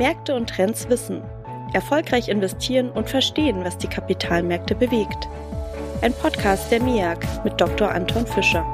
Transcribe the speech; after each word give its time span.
Märkte 0.00 0.34
und 0.34 0.48
Trends 0.48 0.88
wissen. 0.88 1.22
Erfolgreich 1.74 2.30
investieren 2.30 2.90
und 2.90 3.10
verstehen, 3.10 3.64
was 3.64 3.76
die 3.76 3.86
Kapitalmärkte 3.86 4.74
bewegt. 4.74 5.28
Ein 6.00 6.14
Podcast 6.14 6.70
der 6.70 6.82
MIAG 6.82 7.18
mit 7.44 7.60
Dr. 7.60 7.90
Anton 7.90 8.26
Fischer. 8.26 8.64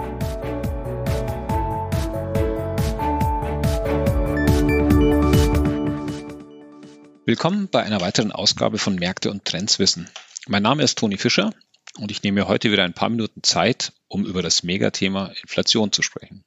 Willkommen 7.24 7.66
bei 7.72 7.82
einer 7.82 8.00
weiteren 8.00 8.30
Ausgabe 8.30 8.78
von 8.78 8.94
Märkte 8.94 9.32
und 9.32 9.44
Trends 9.44 9.80
wissen. 9.80 10.08
Mein 10.46 10.62
Name 10.62 10.84
ist 10.84 10.96
Toni 10.96 11.16
Fischer 11.16 11.52
und 11.98 12.12
ich 12.12 12.22
nehme 12.22 12.42
mir 12.42 12.46
heute 12.46 12.70
wieder 12.70 12.84
ein 12.84 12.94
paar 12.94 13.08
Minuten 13.08 13.42
Zeit, 13.42 13.94
um 14.06 14.24
über 14.24 14.42
das 14.42 14.62
Megathema 14.62 15.32
Inflation 15.42 15.90
zu 15.90 16.02
sprechen. 16.02 16.44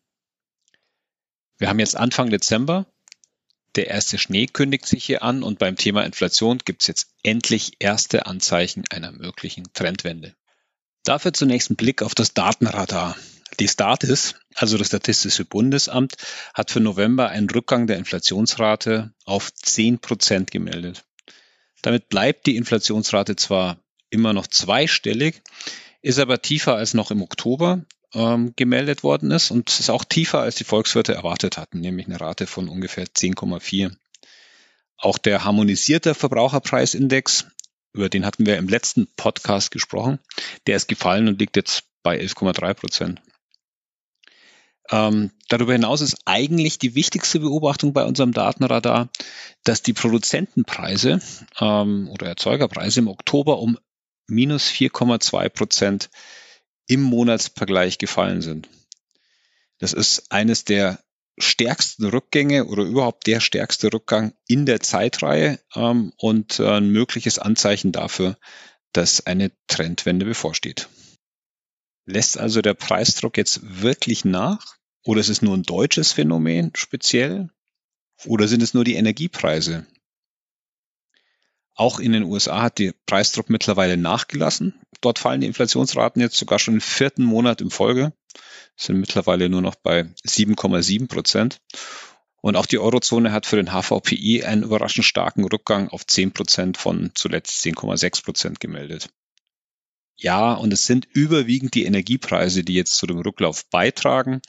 Wir 1.57 1.67
haben 1.67 1.79
jetzt 1.79 1.97
Anfang 1.97 2.29
Dezember. 2.29 2.85
Der 3.75 3.87
erste 3.87 4.17
Schnee 4.17 4.47
kündigt 4.47 4.85
sich 4.85 5.05
hier 5.05 5.23
an 5.23 5.43
und 5.43 5.59
beim 5.59 5.75
Thema 5.75 6.03
Inflation 6.03 6.57
gibt 6.59 6.81
es 6.81 6.87
jetzt 6.87 7.07
endlich 7.23 7.73
erste 7.79 8.25
Anzeichen 8.25 8.83
einer 8.89 9.11
möglichen 9.11 9.71
Trendwende. 9.73 10.35
Dafür 11.03 11.33
zunächst 11.33 11.69
ein 11.69 11.75
Blick 11.75 12.01
auf 12.01 12.15
das 12.15 12.33
Datenradar. 12.33 13.15
Die 13.59 13.67
Statis, 13.67 14.35
also 14.55 14.77
das 14.77 14.87
Statistische 14.87 15.45
Bundesamt, 15.45 16.15
hat 16.53 16.71
für 16.71 16.79
November 16.79 17.29
einen 17.29 17.49
Rückgang 17.49 17.87
der 17.87 17.97
Inflationsrate 17.97 19.13
auf 19.25 19.53
10 19.53 19.99
Prozent 19.99 20.51
gemeldet. 20.51 21.03
Damit 21.81 22.09
bleibt 22.09 22.45
die 22.47 22.57
Inflationsrate 22.57 23.35
zwar 23.35 23.79
immer 24.09 24.33
noch 24.33 24.47
zweistellig, 24.47 25.41
ist 26.01 26.19
aber 26.19 26.41
tiefer 26.41 26.75
als 26.75 26.93
noch 26.93 27.11
im 27.11 27.21
Oktober 27.21 27.85
ähm, 28.13 28.53
gemeldet 28.55 29.03
worden 29.03 29.31
ist 29.31 29.51
und 29.51 29.79
ist 29.79 29.89
auch 29.89 30.03
tiefer, 30.03 30.39
als 30.39 30.55
die 30.55 30.63
Volkswirte 30.63 31.13
erwartet 31.13 31.57
hatten, 31.57 31.79
nämlich 31.79 32.07
eine 32.07 32.19
Rate 32.19 32.47
von 32.47 32.69
ungefähr 32.69 33.05
10,4. 33.05 33.95
Auch 34.97 35.17
der 35.17 35.43
harmonisierte 35.45 36.15
Verbraucherpreisindex, 36.15 37.47
über 37.93 38.09
den 38.09 38.25
hatten 38.25 38.45
wir 38.45 38.57
im 38.57 38.67
letzten 38.67 39.07
Podcast 39.15 39.71
gesprochen, 39.71 40.19
der 40.67 40.75
ist 40.75 40.87
gefallen 40.87 41.27
und 41.27 41.39
liegt 41.39 41.55
jetzt 41.55 41.83
bei 42.03 42.19
11,3 42.19 42.73
Prozent. 42.73 43.21
Ähm, 44.91 45.31
darüber 45.49 45.73
hinaus 45.73 46.01
ist 46.01 46.17
eigentlich 46.25 46.79
die 46.79 46.95
wichtigste 46.95 47.39
Beobachtung 47.39 47.93
bei 47.93 48.03
unserem 48.05 48.33
Datenradar, 48.33 49.09
dass 49.63 49.83
die 49.83 49.93
Produzentenpreise 49.93 51.21
ähm, 51.59 52.09
oder 52.09 52.27
Erzeugerpreise 52.27 53.01
im 53.01 53.07
Oktober 53.07 53.59
um 53.59 53.77
minus 54.27 54.67
4,2 54.69 55.49
Prozent 55.49 56.09
im 56.89 57.01
Monatsvergleich 57.01 57.99
gefallen 57.99 58.41
sind. 58.41 58.67
Das 59.77 59.93
ist 59.93 60.31
eines 60.31 60.65
der 60.65 61.01
stärksten 61.37 62.05
Rückgänge 62.05 62.65
oder 62.65 62.83
überhaupt 62.83 63.27
der 63.27 63.39
stärkste 63.39 63.93
Rückgang 63.93 64.33
in 64.47 64.65
der 64.65 64.81
Zeitreihe 64.81 65.59
ähm, 65.73 66.11
und 66.17 66.59
äh, 66.59 66.67
ein 66.67 66.89
mögliches 66.89 67.39
Anzeichen 67.39 67.93
dafür, 67.93 68.37
dass 68.91 69.25
eine 69.25 69.51
Trendwende 69.67 70.25
bevorsteht. 70.25 70.89
Lässt 72.05 72.37
also 72.37 72.61
der 72.61 72.73
Preisdruck 72.73 73.37
jetzt 73.37 73.61
wirklich 73.81 74.25
nach? 74.25 74.77
Oder 75.05 75.21
ist 75.21 75.29
es 75.29 75.41
nur 75.41 75.55
ein 75.55 75.63
deutsches 75.63 76.11
Phänomen 76.11 76.71
speziell? 76.75 77.49
Oder 78.25 78.47
sind 78.47 78.61
es 78.61 78.73
nur 78.73 78.83
die 78.83 78.95
Energiepreise, 78.95 79.85
auch 81.79 81.99
in 81.99 82.11
den 82.11 82.23
USA 82.23 82.63
hat 82.63 82.79
der 82.79 82.93
Preisdruck 83.05 83.49
mittlerweile 83.49 83.95
nachgelassen. 83.95 84.73
Dort 85.01 85.17
fallen 85.17 85.41
die 85.41 85.47
Inflationsraten 85.47 86.21
jetzt 86.21 86.35
sogar 86.35 86.59
schon 86.59 86.75
im 86.75 86.81
vierten 86.81 87.23
Monat 87.23 87.61
in 87.61 87.69
Folge, 87.69 88.11
sind 88.75 88.99
mittlerweile 88.99 89.49
nur 89.49 89.61
noch 89.61 89.75
bei 89.75 90.03
7,7 90.27 91.07
Prozent. 91.07 91.61
Und 92.41 92.55
auch 92.55 92.65
die 92.65 92.79
Eurozone 92.79 93.31
hat 93.31 93.45
für 93.45 93.55
den 93.55 93.71
HVPI 93.71 94.43
einen 94.43 94.63
überraschend 94.63 95.05
starken 95.05 95.45
Rückgang 95.45 95.89
auf 95.89 96.05
10 96.05 96.33
Prozent 96.33 96.77
von 96.77 97.11
zuletzt 97.15 97.63
10,6 97.63 98.23
Prozent 98.23 98.59
gemeldet. 98.59 99.09
Ja, 100.17 100.53
und 100.53 100.73
es 100.73 100.85
sind 100.85 101.07
überwiegend 101.13 101.75
die 101.75 101.85
Energiepreise, 101.85 102.63
die 102.63 102.73
jetzt 102.73 102.95
zu 102.97 103.07
dem 103.07 103.19
Rücklauf 103.19 103.69
beitragen. 103.69 104.41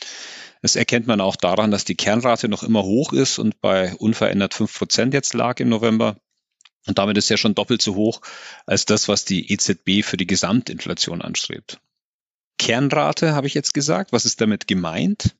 Das 0.62 0.74
erkennt 0.74 1.06
man 1.06 1.20
auch 1.20 1.36
daran, 1.36 1.70
dass 1.70 1.84
die 1.84 1.94
Kernrate 1.94 2.48
noch 2.48 2.64
immer 2.64 2.82
hoch 2.82 3.12
ist 3.12 3.38
und 3.38 3.60
bei 3.60 3.94
unverändert 3.94 4.54
5 4.54 4.76
Prozent 4.76 5.14
jetzt 5.14 5.32
lag 5.34 5.60
im 5.60 5.68
November. 5.68 6.16
Und 6.86 6.98
damit 6.98 7.18
ist 7.18 7.28
ja 7.28 7.36
schon 7.36 7.54
doppelt 7.54 7.82
so 7.82 7.94
hoch 7.94 8.20
als 8.66 8.86
das, 8.86 9.08
was 9.08 9.24
die 9.24 9.52
EZB 9.52 10.02
für 10.02 10.16
die 10.16 10.26
Gesamtinflation 10.26 11.22
anstrebt. 11.22 11.78
Kernrate 12.58 13.34
habe 13.34 13.46
ich 13.46 13.54
jetzt 13.54 13.74
gesagt. 13.74 14.12
Was 14.12 14.24
ist 14.24 14.40
damit 14.40 14.66
gemeint? 14.66 15.36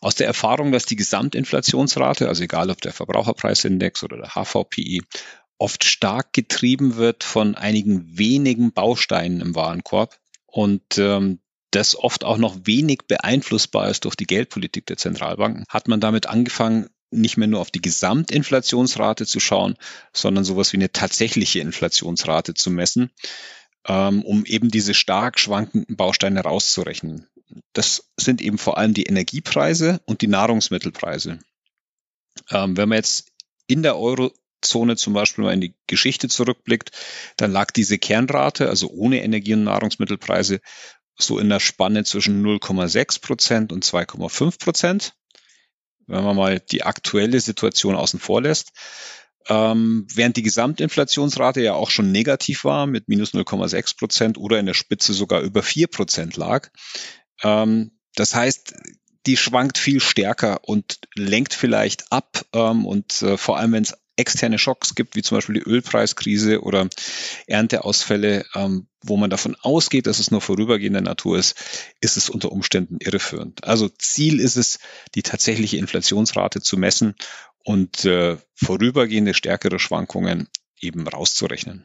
Aus 0.00 0.14
der 0.14 0.26
Erfahrung, 0.26 0.70
dass 0.72 0.86
die 0.86 0.96
Gesamtinflationsrate, 0.96 2.28
also 2.28 2.44
egal 2.44 2.70
ob 2.70 2.80
der 2.80 2.92
Verbraucherpreisindex 2.92 4.04
oder 4.04 4.16
der 4.16 4.30
HVPI, 4.30 5.02
oft 5.58 5.84
stark 5.84 6.32
getrieben 6.32 6.96
wird 6.96 7.24
von 7.24 7.56
einigen 7.56 8.16
wenigen 8.16 8.72
Bausteinen 8.72 9.40
im 9.40 9.54
Warenkorb 9.56 10.18
und 10.46 10.98
ähm, 10.98 11.40
das 11.70 11.96
oft 11.96 12.24
auch 12.24 12.38
noch 12.38 12.56
wenig 12.64 13.00
beeinflussbar 13.08 13.90
ist 13.90 14.04
durch 14.04 14.14
die 14.14 14.26
Geldpolitik 14.26 14.86
der 14.86 14.96
Zentralbanken, 14.96 15.64
hat 15.68 15.88
man 15.88 16.00
damit 16.00 16.26
angefangen, 16.26 16.88
nicht 17.10 17.36
mehr 17.36 17.48
nur 17.48 17.60
auf 17.60 17.70
die 17.70 17.80
Gesamtinflationsrate 17.80 19.26
zu 19.26 19.40
schauen, 19.40 19.76
sondern 20.12 20.44
sowas 20.44 20.72
wie 20.72 20.76
eine 20.76 20.92
tatsächliche 20.92 21.60
Inflationsrate 21.60 22.54
zu 22.54 22.70
messen, 22.70 23.10
ähm, 23.86 24.22
um 24.22 24.44
eben 24.44 24.70
diese 24.70 24.94
stark 24.94 25.38
schwankenden 25.38 25.96
Bausteine 25.96 26.40
rauszurechnen. 26.40 27.26
Das 27.72 28.10
sind 28.16 28.42
eben 28.42 28.58
vor 28.58 28.76
allem 28.76 28.94
die 28.94 29.04
Energiepreise 29.04 30.00
und 30.04 30.20
die 30.20 30.26
Nahrungsmittelpreise. 30.26 31.38
Ähm, 32.50 32.76
wenn 32.76 32.88
man 32.88 32.96
jetzt 32.96 33.32
in 33.66 33.82
der 33.82 33.96
Eurozone 33.96 34.96
zum 34.96 35.14
Beispiel 35.14 35.44
mal 35.44 35.54
in 35.54 35.60
die 35.60 35.74
Geschichte 35.86 36.28
zurückblickt, 36.28 36.90
dann 37.36 37.52
lag 37.52 37.70
diese 37.70 37.98
Kernrate, 37.98 38.68
also 38.68 38.88
ohne 38.90 39.22
Energie- 39.22 39.54
und 39.54 39.64
Nahrungsmittelpreise, 39.64 40.60
so 41.16 41.38
in 41.38 41.48
der 41.48 41.60
Spanne 41.60 42.04
zwischen 42.04 42.44
0,6 42.44 43.20
Prozent 43.20 43.72
und 43.72 43.84
2,5 43.84 44.58
Prozent 44.58 45.14
wenn 46.08 46.24
man 46.24 46.36
mal 46.36 46.60
die 46.60 46.82
aktuelle 46.82 47.40
Situation 47.40 47.94
außen 47.94 48.18
vor 48.18 48.42
lässt. 48.42 48.72
Ähm, 49.48 50.06
während 50.12 50.36
die 50.36 50.42
Gesamtinflationsrate 50.42 51.62
ja 51.62 51.74
auch 51.74 51.90
schon 51.90 52.12
negativ 52.12 52.64
war 52.64 52.86
mit 52.86 53.08
minus 53.08 53.32
0,6 53.32 53.96
Prozent 53.96 54.38
oder 54.38 54.58
in 54.58 54.66
der 54.66 54.74
Spitze 54.74 55.14
sogar 55.14 55.40
über 55.40 55.62
4 55.62 55.86
Prozent 55.86 56.36
lag. 56.36 56.68
Ähm, 57.42 57.92
das 58.14 58.34
heißt, 58.34 58.74
die 59.26 59.36
schwankt 59.36 59.78
viel 59.78 60.00
stärker 60.00 60.60
und 60.64 60.98
lenkt 61.14 61.54
vielleicht 61.54 62.12
ab 62.12 62.44
ähm, 62.52 62.84
und 62.84 63.22
äh, 63.22 63.36
vor 63.36 63.58
allem, 63.58 63.72
wenn 63.72 63.82
es 63.82 63.94
externe 64.18 64.58
Schocks 64.58 64.94
gibt, 64.94 65.14
wie 65.14 65.22
zum 65.22 65.38
Beispiel 65.38 65.54
die 65.54 65.68
Ölpreiskrise 65.68 66.62
oder 66.62 66.88
Ernteausfälle, 67.46 68.44
ähm, 68.54 68.88
wo 69.02 69.16
man 69.16 69.30
davon 69.30 69.56
ausgeht, 69.60 70.06
dass 70.06 70.18
es 70.18 70.30
nur 70.30 70.40
vorübergehender 70.40 71.00
Natur 71.00 71.38
ist, 71.38 71.56
ist 72.00 72.16
es 72.16 72.28
unter 72.28 72.50
Umständen 72.50 72.98
irreführend. 73.00 73.64
Also 73.64 73.88
Ziel 73.88 74.40
ist 74.40 74.56
es, 74.56 74.80
die 75.14 75.22
tatsächliche 75.22 75.76
Inflationsrate 75.76 76.60
zu 76.60 76.76
messen 76.76 77.14
und 77.64 78.04
äh, 78.04 78.36
vorübergehende 78.54 79.34
stärkere 79.34 79.78
Schwankungen 79.78 80.48
eben 80.80 81.06
rauszurechnen. 81.06 81.84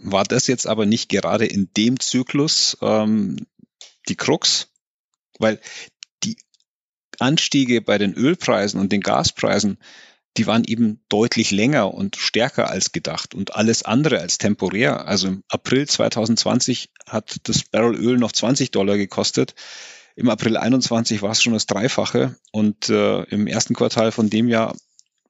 War 0.00 0.24
das 0.24 0.46
jetzt 0.46 0.66
aber 0.66 0.86
nicht 0.86 1.08
gerade 1.08 1.44
in 1.44 1.70
dem 1.76 2.00
Zyklus 2.00 2.78
ähm, 2.80 3.46
die 4.08 4.16
Krux? 4.16 4.68
Weil 5.38 5.60
die 6.22 6.36
Anstiege 7.18 7.82
bei 7.82 7.98
den 7.98 8.14
Ölpreisen 8.14 8.80
und 8.80 8.92
den 8.92 9.00
Gaspreisen 9.00 9.78
die 10.36 10.46
waren 10.46 10.64
eben 10.64 11.00
deutlich 11.08 11.50
länger 11.50 11.94
und 11.94 12.16
stärker 12.16 12.70
als 12.70 12.92
gedacht 12.92 13.34
und 13.34 13.54
alles 13.54 13.84
andere 13.84 14.20
als 14.20 14.38
temporär. 14.38 15.06
Also 15.06 15.28
im 15.28 15.44
April 15.48 15.86
2020 15.88 16.90
hat 17.06 17.36
das 17.44 17.62
Barrel 17.64 17.94
Öl 17.94 18.18
noch 18.18 18.32
20 18.32 18.70
Dollar 18.70 18.96
gekostet. 18.96 19.54
Im 20.16 20.28
April 20.28 20.56
21 20.56 21.22
war 21.22 21.32
es 21.32 21.42
schon 21.42 21.52
das 21.52 21.66
Dreifache 21.66 22.36
und 22.52 22.88
äh, 22.88 23.22
im 23.24 23.46
ersten 23.46 23.74
Quartal 23.74 24.12
von 24.12 24.30
dem 24.30 24.48
Jahr 24.48 24.76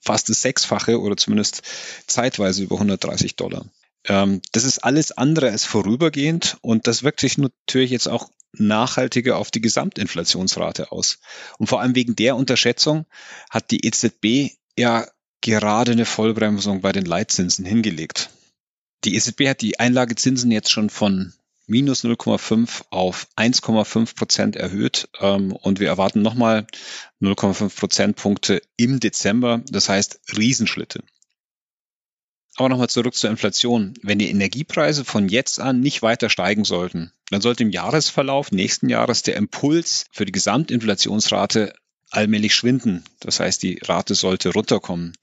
fast 0.01 0.29
das 0.29 0.43
Sechsfache 0.43 1.01
oder 1.01 1.17
zumindest 1.17 1.62
zeitweise 2.07 2.62
über 2.62 2.77
130 2.77 3.37
Dollar. 3.37 3.65
Ähm, 4.07 4.43
das 4.53 4.65
ist 4.65 4.85
alles 4.85 5.12
andere 5.12 5.50
als 5.50 5.65
vorübergehend 5.65 6.59
und 6.61 6.87
das 6.87 7.03
wirkt 7.03 7.21
sich 7.21 7.39
natürlich 7.39 7.91
jetzt 7.91 8.09
auch 8.09 8.31
nachhaltiger 8.53 9.39
auf 9.39 9.50
die 9.50 9.61
Gesamtinflationsrate 9.61 10.93
aus. 10.93 11.19
Und 11.59 11.67
vor 11.67 11.81
allem 11.81 11.95
wegen 11.95 12.15
der 12.15 12.37
Unterschätzung 12.37 13.07
hat 13.50 13.71
die 13.71 13.85
EZB 13.85 14.57
ja 14.79 15.06
gerade 15.41 15.93
eine 15.93 16.06
Vollbremsung 16.06 16.81
bei 16.81 16.93
den 16.93 17.05
Leitzinsen 17.05 17.65
hingelegt. 17.65 18.31
Die 19.05 19.15
EZB 19.17 19.49
hat 19.49 19.61
die 19.61 19.79
Einlagezinsen 19.79 20.50
jetzt 20.50 20.71
schon 20.71 20.88
von 20.88 21.35
minus 21.67 22.05
0,5 22.05 22.85
auf 22.91 23.26
1,5 23.37 24.17
Prozent 24.17 24.56
erhöht 24.56 25.09
ähm, 25.21 25.53
und 25.53 25.81
wir 25.81 25.88
erwarten 25.88 26.23
nochmal 26.23 26.67
0,5 27.21 27.79
Prozentpunkte 27.79 28.62
im 28.76 29.00
Dezember. 29.00 29.62
Das 29.69 29.88
heißt 29.88 30.21
Riesenschritte. 30.37 31.03
Aber 32.56 32.69
nochmal 32.69 32.88
zurück 32.88 33.15
zur 33.15 33.31
Inflation. 33.31 33.94
Wenn 34.03 34.19
die 34.19 34.31
Energiepreise 34.31 35.05
von 35.05 35.29
jetzt 35.29 35.59
an 35.59 35.81
nicht 35.81 36.03
weiter 36.03 36.31
steigen 36.31 36.65
sollten, 36.65 37.12
dann 37.31 37.41
sollte 37.41 37.65
im 37.65 37.71
Jahresverlauf 37.71 38.53
nächsten 38.53 38.88
Jahres 38.88 39.23
der 39.23 39.37
Impuls 39.37 40.06
für 40.12 40.25
die 40.25 40.32
Gesamtinflationsrate 40.32 41.75
allmählich 42.14 42.55
schwinden. 42.55 43.05
Das 43.20 43.40
heißt, 43.40 43.62
die 43.62 43.78
Rate 43.82 44.14
sollte 44.14 44.50
runterkommen. 44.50 45.14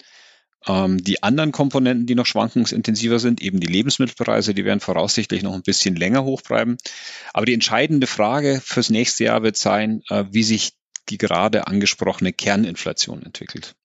Ähm, 0.67 1.03
die 1.03 1.23
anderen 1.23 1.51
Komponenten, 1.51 2.05
die 2.05 2.15
noch 2.15 2.25
schwankungsintensiver 2.25 3.19
sind, 3.19 3.41
eben 3.41 3.59
die 3.59 3.67
Lebensmittelpreise, 3.67 4.53
die 4.53 4.65
werden 4.65 4.79
voraussichtlich 4.79 5.41
noch 5.43 5.53
ein 5.53 5.63
bisschen 5.63 5.95
länger 5.95 6.23
hochbleiben. 6.23 6.77
Aber 7.33 7.45
die 7.45 7.53
entscheidende 7.53 8.07
Frage 8.07 8.61
fürs 8.63 8.89
nächste 8.89 9.23
Jahr 9.25 9.43
wird 9.43 9.57
sein, 9.57 10.03
äh, 10.09 10.25
wie 10.29 10.43
sich 10.43 10.73
die 11.09 11.17
gerade 11.17 11.67
angesprochene 11.67 12.31
Kerninflation 12.31 13.23
entwickelt. 13.23 13.75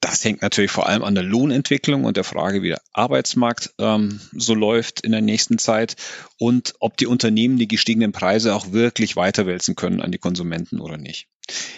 Das 0.00 0.24
hängt 0.24 0.42
natürlich 0.42 0.70
vor 0.70 0.86
allem 0.88 1.02
an 1.02 1.14
der 1.14 1.24
Lohnentwicklung 1.24 2.04
und 2.04 2.16
der 2.16 2.22
Frage, 2.22 2.62
wie 2.62 2.68
der 2.68 2.82
Arbeitsmarkt 2.92 3.74
ähm, 3.78 4.20
so 4.32 4.54
läuft 4.54 5.00
in 5.00 5.10
der 5.10 5.22
nächsten 5.22 5.58
Zeit 5.58 5.96
und 6.38 6.74
ob 6.80 6.96
die 6.96 7.06
Unternehmen 7.06 7.56
die 7.56 7.66
gestiegenen 7.66 8.12
Preise 8.12 8.54
auch 8.54 8.72
wirklich 8.72 9.16
weiterwälzen 9.16 9.74
können 9.74 10.02
an 10.02 10.12
die 10.12 10.18
Konsumenten 10.18 10.80
oder 10.80 10.96
nicht. 10.96 11.28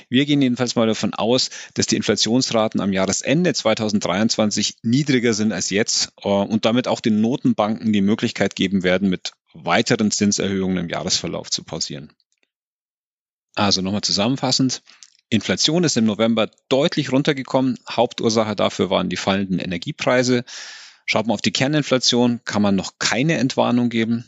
Wir 0.08 0.24
gehen 0.24 0.40
jedenfalls 0.40 0.74
mal 0.74 0.86
davon 0.86 1.14
aus, 1.14 1.50
dass 1.74 1.86
die 1.86 1.96
Inflationsraten 1.96 2.80
am 2.80 2.92
Jahresende 2.92 3.52
2023 3.52 4.76
niedriger 4.82 5.34
sind 5.34 5.52
als 5.52 5.70
jetzt 5.70 6.12
äh, 6.22 6.28
und 6.28 6.64
damit 6.64 6.88
auch 6.88 7.00
den 7.00 7.20
Notenbanken 7.20 7.92
die 7.92 8.00
Möglichkeit 8.00 8.56
geben 8.56 8.82
werden, 8.82 9.08
mit 9.08 9.32
weiteren 9.52 10.10
Zinserhöhungen 10.10 10.78
im 10.78 10.88
Jahresverlauf 10.88 11.50
zu 11.50 11.64
pausieren. 11.64 12.12
Also 13.54 13.82
nochmal 13.82 14.02
zusammenfassend. 14.02 14.82
Inflation 15.30 15.84
ist 15.84 15.96
im 15.96 16.06
November 16.06 16.50
deutlich 16.68 17.12
runtergekommen. 17.12 17.78
Hauptursache 17.88 18.56
dafür 18.56 18.88
waren 18.88 19.10
die 19.10 19.16
fallenden 19.16 19.58
Energiepreise. 19.58 20.44
Schaut 21.04 21.26
man 21.26 21.34
auf 21.34 21.40
die 21.42 21.52
Kerninflation, 21.52 22.40
kann 22.44 22.62
man 22.62 22.76
noch 22.76 22.98
keine 22.98 23.38
Entwarnung 23.38 23.88
geben. 23.88 24.26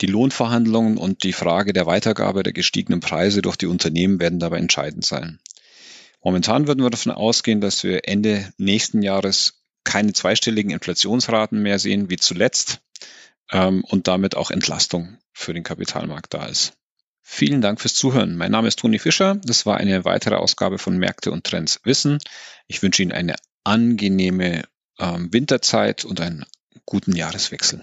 Die 0.00 0.06
Lohnverhandlungen 0.06 0.98
und 0.98 1.22
die 1.22 1.32
Frage 1.32 1.72
der 1.72 1.86
Weitergabe 1.86 2.42
der 2.42 2.52
gestiegenen 2.52 3.00
Preise 3.00 3.40
durch 3.40 3.56
die 3.56 3.66
Unternehmen 3.66 4.20
werden 4.20 4.38
dabei 4.38 4.58
entscheidend 4.58 5.04
sein. 5.04 5.38
Momentan 6.22 6.66
würden 6.66 6.82
wir 6.82 6.90
davon 6.90 7.12
ausgehen, 7.12 7.60
dass 7.60 7.82
wir 7.82 8.08
Ende 8.08 8.52
nächsten 8.58 9.00
Jahres 9.00 9.62
keine 9.84 10.12
zweistelligen 10.12 10.72
Inflationsraten 10.72 11.62
mehr 11.62 11.78
sehen 11.78 12.10
wie 12.10 12.16
zuletzt 12.16 12.80
ähm, 13.52 13.84
und 13.84 14.08
damit 14.08 14.36
auch 14.36 14.50
Entlastung 14.50 15.18
für 15.32 15.54
den 15.54 15.62
Kapitalmarkt 15.62 16.34
da 16.34 16.46
ist. 16.46 16.74
Vielen 17.22 17.60
Dank 17.60 17.80
fürs 17.80 17.94
Zuhören. 17.94 18.36
Mein 18.36 18.52
Name 18.52 18.68
ist 18.68 18.78
Toni 18.78 18.98
Fischer. 18.98 19.36
Das 19.44 19.66
war 19.66 19.78
eine 19.78 20.04
weitere 20.04 20.36
Ausgabe 20.36 20.78
von 20.78 20.96
Märkte 20.98 21.32
und 21.32 21.44
Trends 21.44 21.80
Wissen. 21.84 22.18
Ich 22.66 22.82
wünsche 22.82 23.02
Ihnen 23.02 23.12
eine 23.12 23.36
angenehme 23.64 24.64
ähm, 24.98 25.32
Winterzeit 25.32 26.04
und 26.04 26.20
einen 26.20 26.44
guten 26.84 27.16
Jahreswechsel. 27.16 27.82